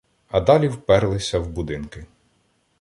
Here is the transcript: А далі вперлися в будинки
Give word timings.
А 0.27 0.41
далі 0.41 0.67
вперлися 0.67 1.39
в 1.39 1.49
будинки 1.49 2.05